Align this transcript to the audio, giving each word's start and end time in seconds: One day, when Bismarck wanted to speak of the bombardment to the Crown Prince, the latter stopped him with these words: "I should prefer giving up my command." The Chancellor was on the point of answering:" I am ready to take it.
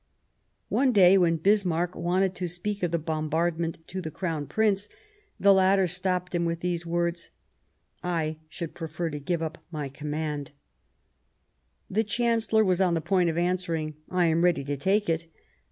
One 0.69 0.91
day, 0.91 1.15
when 1.15 1.35
Bismarck 1.37 1.95
wanted 1.95 2.33
to 2.33 2.47
speak 2.47 2.81
of 2.81 2.89
the 2.89 2.97
bombardment 2.97 3.77
to 3.89 4.01
the 4.01 4.09
Crown 4.09 4.47
Prince, 4.47 4.89
the 5.39 5.53
latter 5.53 5.85
stopped 5.85 6.33
him 6.33 6.43
with 6.43 6.61
these 6.61 6.87
words: 6.87 7.29
"I 8.03 8.39
should 8.49 8.73
prefer 8.73 9.09
giving 9.09 9.45
up 9.45 9.59
my 9.69 9.89
command." 9.89 10.53
The 11.87 12.03
Chancellor 12.03 12.65
was 12.65 12.81
on 12.81 12.95
the 12.95 12.99
point 12.99 13.29
of 13.29 13.37
answering:" 13.37 13.93
I 14.09 14.25
am 14.25 14.43
ready 14.43 14.63
to 14.63 14.75
take 14.75 15.07
it. 15.07 15.27